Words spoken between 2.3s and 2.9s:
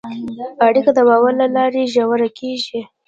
کېږي.